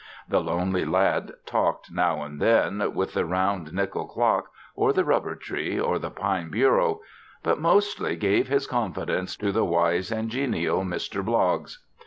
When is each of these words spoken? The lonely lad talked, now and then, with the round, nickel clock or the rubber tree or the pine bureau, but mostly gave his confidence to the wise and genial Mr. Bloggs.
The 0.27 0.41
lonely 0.41 0.83
lad 0.83 1.31
talked, 1.45 1.91
now 1.91 2.23
and 2.23 2.41
then, 2.41 2.95
with 2.95 3.13
the 3.13 3.23
round, 3.23 3.71
nickel 3.71 4.07
clock 4.07 4.47
or 4.75 4.91
the 4.91 5.05
rubber 5.05 5.35
tree 5.35 5.79
or 5.79 5.99
the 5.99 6.09
pine 6.09 6.49
bureau, 6.49 7.01
but 7.43 7.59
mostly 7.59 8.15
gave 8.15 8.47
his 8.47 8.65
confidence 8.65 9.35
to 9.35 9.51
the 9.51 9.63
wise 9.63 10.11
and 10.11 10.31
genial 10.31 10.81
Mr. 10.83 11.23
Bloggs. 11.23 11.83